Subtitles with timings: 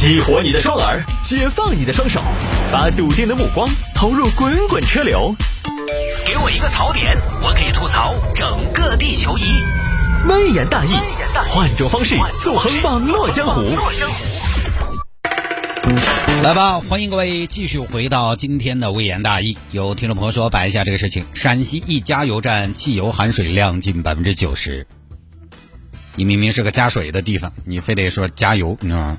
[0.00, 2.22] 激活你的双耳，解放你的双手，
[2.70, 5.34] 把笃定的目光投入滚滚车流。
[6.24, 9.42] 给我一个槽点，我可以吐槽整个地球仪。
[10.28, 10.90] 微言大义，
[11.48, 12.14] 换种方式
[12.44, 13.76] 纵横网络江湖。
[16.44, 19.58] 来吧，欢迎各位继续回到今天的微言大义。
[19.72, 24.86] 有听众朋友说摆一下这个事情：陕西一加油站汽油含水量近百分之九十。
[26.14, 29.18] 你明明是个加水的地方，你非得说加油，你知道吗？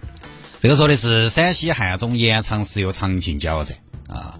[0.61, 3.77] 这个说的是陕西汉中延长石油长庆加油站
[4.09, 4.37] 啊。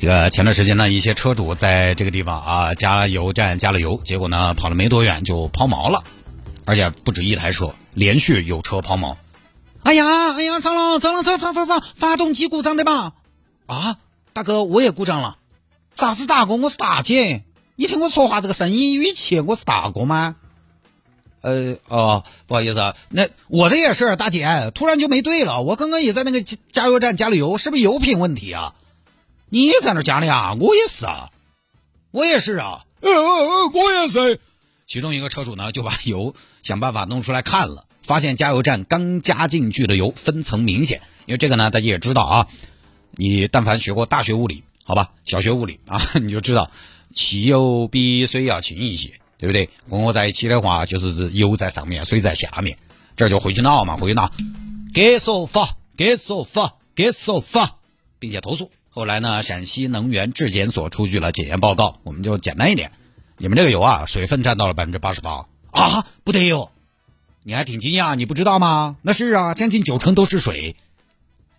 [0.00, 6.04] 这个前段时间呢，一些车主在这个地方啊加油站加了油，结果呢跑了没多远就抛锚了，
[6.64, 9.16] 而且不止一台车，连续有车抛锚。
[9.82, 13.12] 哎呀，哎呀，糟了，糟了，糟糟糟糟，发动机故障的吧？
[13.66, 13.98] 啊，
[14.32, 15.36] 大哥，我也故障了。
[15.92, 16.56] 咋子大哥？
[16.56, 17.44] 我是大姐。
[17.76, 20.36] 你听我说话这个声音语气，我是大哥吗？
[21.42, 25.60] 呃哦，不好意思啊，那我的也是大姐，突然就没对了。
[25.62, 28.74] 我刚刚也在那个加油站加了油，是不是油品问题啊？
[29.50, 30.54] 你也在那加的呀？
[30.58, 31.30] 我也是啊，
[32.10, 34.40] 我也是啊，呃呃呃，我也是。
[34.86, 41.02] 其中一个车主呢，就把油想办法弄出来看了，发现加油站刚加进去的油分层明显。
[41.26, 42.48] 因为这个呢，大家也知道啊，
[43.10, 46.70] 你但凡学过大学物理，好吧，小学物理啊， 你就知道
[47.12, 49.18] 汽油比水要轻一些。
[49.42, 49.68] 对不对？
[49.90, 52.78] 混合在一起的话，就是油在上面，水在下面，
[53.16, 54.30] 这就回去闹嘛，回去闹，
[54.94, 57.78] 给说法，给说法，给说法，
[58.20, 58.70] 并且投诉。
[58.88, 62.92] 后来呢，陕西能源质检所出具了检验报告，我们就简单一点，
[63.36, 66.70] 你们这个油啊，水分占到了百分之八十八啊，不得哟！
[67.42, 68.96] 你还挺惊讶，你不知道吗？
[69.02, 70.76] 那是啊，将近九成都是水。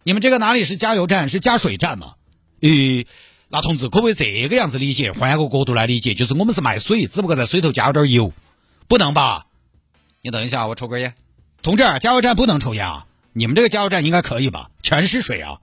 [0.04, 2.14] 你们这个哪里是加油站，是加水站嘛？
[2.62, 3.06] 诶。
[3.54, 5.12] 那同志可不可以这个样子理解？
[5.12, 8.34] 换个角度来理解，就是我们是卖水，只不过在水头加了点油，
[8.88, 9.46] 不能吧？
[10.24, 11.14] 你等一下，我抽根烟。
[11.62, 13.06] 同志，加油站不能抽烟啊！
[13.32, 14.72] 你们这个加油站应该可以吧？
[14.82, 15.60] 全是水啊！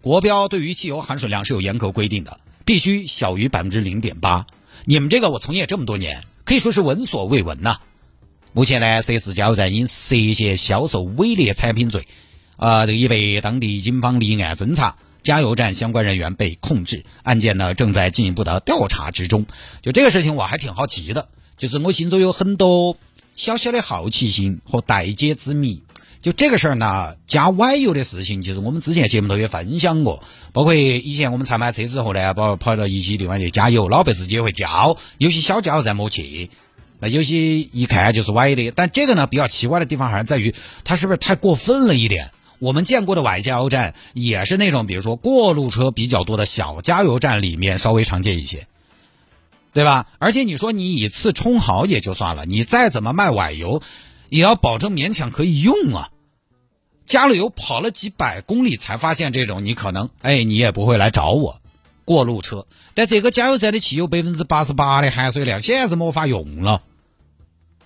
[0.00, 4.44] 国标对于汽油含水量是有严格规定的，必须小于百分之零点八。
[4.84, 7.78] 你们这个我从业这么多年，可以说是闻所未闻呐。
[8.52, 12.08] 目前呢，涉事加油站因涉嫌销售伪劣产品罪，
[12.56, 14.96] 啊，这个已被当地警方立案侦查。
[15.22, 19.46] 加油站相关人员被控制，案件呢正在进一步的调查之中。
[19.80, 22.96] 就这个事情，我还挺好奇的，就是我心中有很多
[23.34, 25.82] 小小的好奇心和待解之谜。
[26.20, 30.22] 就这个事儿呢，加歪油的事情，其实我们之前节目头也分享过，
[30.52, 36.50] 包括以前我们才买车之后呢，包括跑到一些地方去加油，老辈自己也会叫，有些小加油站没去，
[37.00, 38.70] 那有些一看就是歪的。
[38.70, 42.30] 但这个呢，比较奇怪的地方还是在于，它是不是太过分了一点？
[42.62, 48.68] 我们见过的崴加油站也是那种，比如说过路车比较多的小加油站里面稍微常见一些，
[49.72, 50.06] 对吧？
[50.20, 53.82] 而且你说你一次充好也就算了，你再怎么卖崴油，
[54.28, 56.10] 也要保证勉强可以用啊。
[57.04, 61.60] 加了油跑了几百公里才发现这种，你可能哎你也不会来找我。
[62.04, 66.80] 过路车，但这个加油站的汽油百分之八十八的含水量现在是没法用了。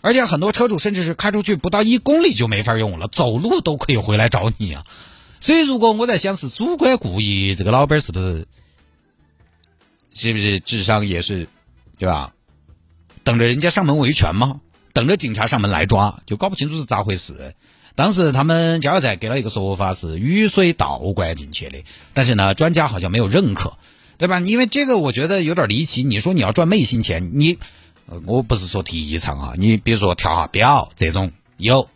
[0.06, 4.84] 而且很多车主甚至是开出去不到一公里就没法用了，走路都可以回来找你啊！
[5.40, 8.46] 所以如果我在想是主观故意，这个老板是不是
[10.14, 11.48] 是不是智商也是
[11.98, 12.32] 对吧？
[13.24, 14.60] 等着人家上门维权吗？
[14.92, 17.56] 等着警察上门来抓，就搞不清楚是咋回事。
[17.96, 21.82] 当时他们加油站给了一个说法是雨水倒灌进去的，
[22.14, 23.76] 但是呢，专家好像没有认可，
[24.18, 24.38] 对吧？
[24.38, 26.04] 因为这个我觉得有点离奇。
[26.04, 27.58] 你说你要赚昧心钱，你。
[28.06, 31.88] 呃，我不是说提倡啊，你比如说调下表这种有，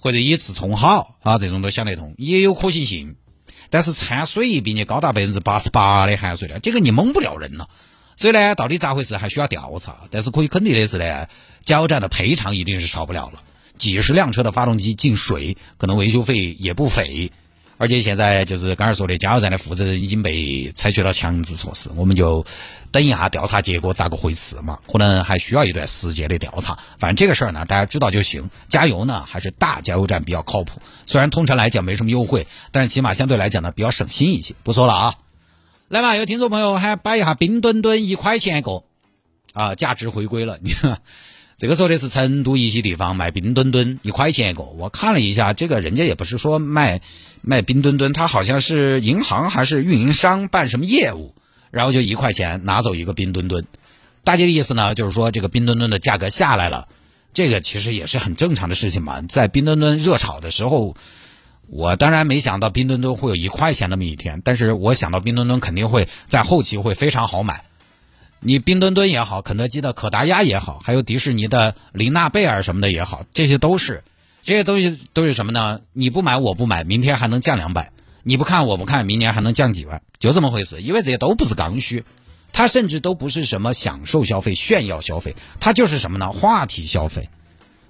[0.00, 3.16] 或者一次充好啊，这种都想得通，也有可行性。
[3.70, 7.68] 但是掺水并且高达百分之八十八的含水量，这个你蒙不了人了。
[8.16, 10.00] 所以呢，到底咋回事还需要调查。
[10.10, 11.26] 但是可以肯定的是呢，
[11.62, 13.42] 加油站的赔偿一定是少不了了。
[13.76, 17.32] 几十辆车的发动机进水，可能维修费也不菲。
[17.76, 22.44] 而且现在就是刚才说的，加油站的负责人已经被采取了强制措施，我们就
[22.92, 24.78] 等一下调查结果咋个回事嘛？
[24.90, 26.78] 可能还需要一段时间的调查。
[26.98, 28.48] 反正这个事儿呢，大家知道就行。
[28.68, 30.80] 加油呢，还是大加油站比较靠谱。
[31.04, 34.54] 虽然通常来讲没什么优惠，但是起码相对来讲呢，比较省心一些。
[34.62, 35.14] 不说了啊，
[35.88, 38.84] 来嘛，有听众朋友还摆一下冰墩墩一块钱一个
[39.52, 40.58] 啊，价值回归了。
[40.62, 41.00] 你看。
[41.56, 47.00] 这个说的是成都一些地方卖冰墩墩一块钱一个，我看了一下，这个人家也不是说卖
[47.42, 51.34] 卖冰墩墩，他好像是银行还是运营商办什么业务，
[51.70, 53.64] 然后就一块钱拿走一个冰墩墩。
[54.24, 56.88] 大家的意思呢，就是说这个冰墩墩的价格下来了，
[57.32, 59.22] 这个其实也是很正常的事情嘛。
[59.22, 60.96] 在冰墩墩热炒的时候，
[61.68, 67.64] 我当然没想到冰墩墩会有一块钱那么一天，但是我想到冰墩墩肯定会在后期会非常好买。
[68.46, 74.04] 你冰墩墩也好，肯德基的可达鸭也好，还有迪士尼的琳娜贝尔什么的也好，这些都是
[74.42, 75.80] 这些东西都是什么呢？
[75.94, 77.84] 你不买我不买，明天还能降两百；
[78.22, 80.82] 你不看我不看，明年还能降几万，就这么回事。
[80.82, 82.04] 因为这些都不是刚需，
[82.52, 86.30] 它甚至都不是什么享受消费、炫耀消费，它就是什么呢？
[86.30, 87.30] 话题消费。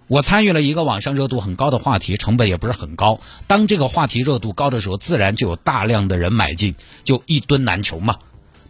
[0.07, 3.19] 我参与了一个网上热度很高的话题，成本也不是很高。
[3.49, 8.19] 当这个话题热度高的时候，自然就有大量的人买进，就一吨难求嘛。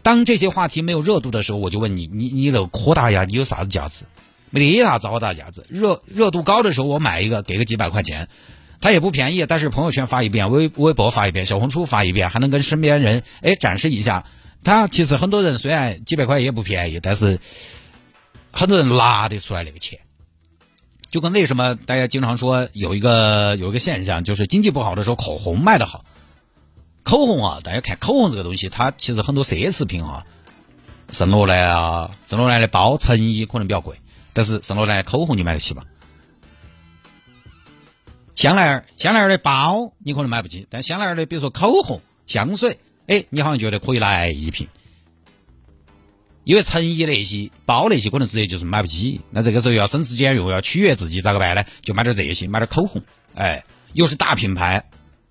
[0.05, 4.05] 当这些话题没有热度的时候，我就问你，你你那个扩大呀，你有啥子价值？
[4.51, 5.65] 没得啥子好大价值。
[5.67, 8.29] 热热度高的时候，我买一个给个几百块钱，
[8.81, 14.25] 它也不便宜，但是朋友圈发一遍，微微博发一遍，小红书发一遍，还能跟身边人哎展示一下。
[14.63, 17.39] 他其实很多人虽然几百块也不便宜，但是
[18.51, 19.97] 很多人拿得出来那个钱。
[21.09, 26.05] 就跟为什么大家经常说有一个有一个现象，就是经济不好的时候口红卖的好。
[27.05, 30.25] 口红啊，大家看口红这个东西，它其实很多奢侈品啊，
[31.11, 33.95] 圣罗兰啊，圣罗兰的包、成衣可能比较贵，
[34.33, 35.83] 但是圣罗兰的口红你买得起吧？
[38.33, 44.67] 香奈儿香奈儿的包你可能买不起，但香奈儿的比如说口红、香水，哎，你好像觉得可以来一瓶。
[46.43, 49.21] 因为成衣那些、包那些，可能直接就是买不起。
[49.31, 51.63] 那这个时候要省吃俭用，要取悦自己，咋个办呢？
[51.81, 53.01] 就买点这些，买点口红，
[53.33, 53.63] 哎，
[53.93, 54.85] 又是大品牌，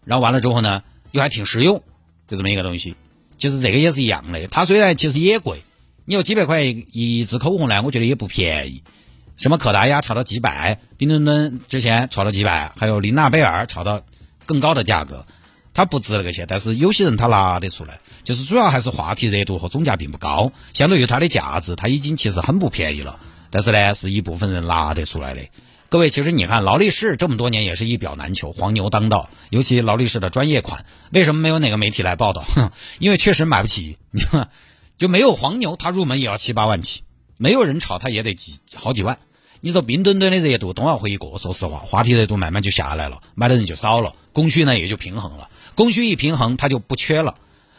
[0.04, 0.82] 然后完了之后呢，
[1.14, 1.80] 又还挺实用，
[2.26, 2.96] 就这么一个东西。
[3.36, 5.62] 其实这个也是一样的，它虽然其实也贵，
[6.04, 8.82] 你有几百块一支口红呢，我觉得也不便宜。
[9.36, 14.02] 什么可达鸭炒到几百，冰墩墩之前炒到几百，还有琳娜贝尔炒到
[14.44, 15.24] 更高的价格。
[15.72, 23.20] 它不值那个钱，但是有些人他拿得出来，就是主要还是话题热度和总价并不高，相对于它的价值，它已经其实很不便宜了。
[23.50, 25.42] 但是呢，是一部分人拿得出来的。
[25.94, 32.42] 各位，其实你看劳力士这么多年也是一表难求，黄牛当道，尤其劳力士的专业款，为什么没有哪个媒体来报道？
[32.42, 34.50] 哼 因为确实买不起，你 看
[34.98, 37.02] 就没有黄牛，他入门也要七八万起，
[37.36, 39.20] 没有人炒他也得几好几万。
[39.60, 45.48] 你说冰墩墩的热度，冬奥会一过，说实话，话题热度慢慢就下来了，买的人就少了，供需呢也就平衡了。
[45.76, 47.36] 供需一平衡，它就不缺了，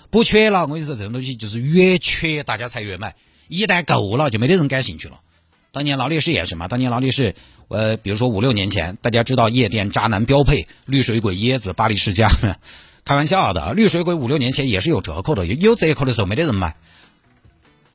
[0.09, 0.61] 不缺了。
[0.61, 3.13] 我跟你说，这种东西就是越缺，大家才越买。
[3.50, 5.19] 一旦够了，就没得人感兴趣了。
[5.75, 7.36] 当年劳力士也是嘛，当年劳力士，
[7.68, 12.30] 呃，比如说五六年前，大家知道夜店渣男标配绿水鬼、椰子、巴黎世家，
[13.04, 13.74] 开玩笑的。
[13.74, 16.77] 绿水鬼五六年前也是有折扣的，有折扣的时候没得人买。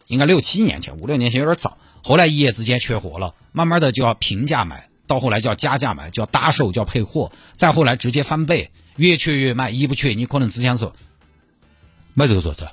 [0.09, 1.79] 应该六七年前，五六年前有点早。
[2.05, 8.71] 后来一夜之间缺货了，慢慢的就要平价买，到后来就要加价买，就要搭售，就要配货，再后来直接翻倍。
[8.97, 10.94] 越缺越卖，一不缺你可能只想说
[12.12, 12.73] 买这个做的，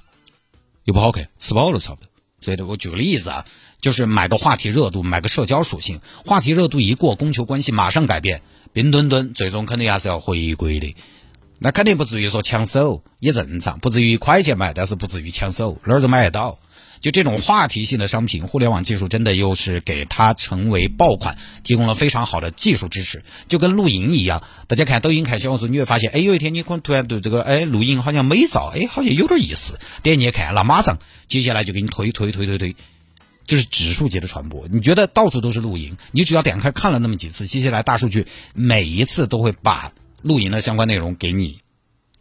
[0.83, 2.09] 又不好看，吃饱了差不多。
[2.39, 3.45] 所以，我举个例子啊，
[3.81, 8.41] 就是买个话题热度，买个社交属性，话题热度一过，供求关系马上改变，
[8.73, 10.95] 冰墩墩最终肯定还是要回归的。
[11.57, 16.59] 那肯定不至于说抢手，也正常，不至于一块钱买，但是不至于抢手，哪儿都买得到。
[16.99, 24.43] 就这种话题性的商品，互联网技术真的又是给它成为爆款提供了非常好的技术支持，就跟露营一样。
[24.67, 30.97] 大家看抖音、看小红书，你会发现，哎，有一天你可能突然对这个哎露营好像美照，哎，好像有点意思，点进去看，那马上
[31.27, 32.75] 接下来就给你推推推推推，
[33.45, 34.67] 就是指数级的传播。
[34.69, 39.93] 你觉得到处都是露营，你只要点开看了那么几次，接下来大数据每一次都会把
[40.23, 41.59] 露营的相关内容给你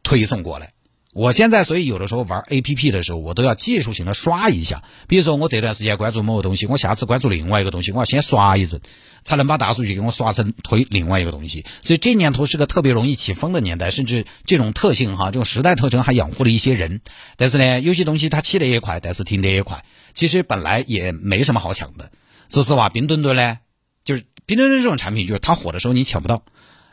[0.03, 0.73] 推送过来。
[1.17, 4.85] 我现在所以有的时候玩 A P P 的时候，我都要技术性的刷一下。
[5.09, 8.83] 比如说我这段时间关注某个东西，我下次关注另外一个东西，我要先刷一阵，
[9.23, 11.65] 才能把大数据给我刷成推另外一个东西。
[11.83, 17.01] 所以这年头是个特别容易起风的年代，甚至这种特性哈，这种时代特征还养活了一些人。
[17.39, 19.87] 但是呢，有些东西它起得也快，但是停得也快。
[20.13, 22.11] 其实本来也没什么好抢的。
[22.51, 23.57] 说实话，冰墩墩呢，
[24.05, 26.43] 就是冰墩墩这种产品，就是它火的时候你抢不到，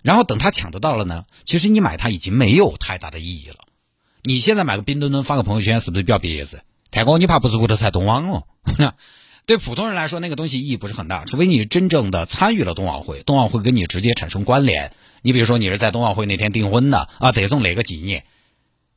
[0.02, 3.56] 然后等它抢得到了呢，其实你买它已经没有太大的意义了。
[4.24, 6.62] 你现在买个冰墩墩发个朋友圈，是不是比较别致？
[6.92, 8.44] 太哥，你怕不是屋头才冬网哦？
[9.46, 14.94] 对普通人来说，那个东西意义不是很大，除非你真正的参与了冬奥会，冬奥会跟你直接产生关联。
[15.22, 18.24] 你比如说，你是在冬奥会那天订婚的啊，这种那个纪念，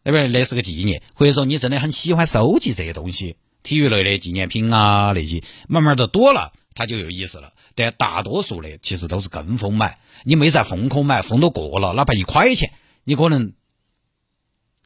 [0.04, 7.52] 那边那是个纪念，或者说你真的很喜欢收集这些东西，体育类的纪念品啊那些，慢慢的多了，它就有意思了。
[7.74, 12.70] 但大多数的其实都是跟风买，你没在风口买，风都过了，哪怕一块钱，
[13.02, 13.52] 你可能。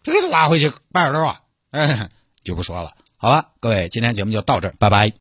[0.03, 1.41] 这个拿回去摆二点儿啊，
[1.71, 2.09] 哎，
[2.43, 5.13] 就不说了，好吧，各位，今天节目就到这儿，拜拜。